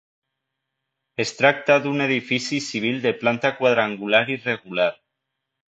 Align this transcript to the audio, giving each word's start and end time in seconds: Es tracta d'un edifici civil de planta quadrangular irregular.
Es 1.23 1.33
tracta 1.41 1.75
d'un 1.83 2.01
edifici 2.07 2.61
civil 2.69 2.99
de 3.05 3.13
planta 3.21 3.55
quadrangular 3.61 4.25
irregular. 4.41 4.93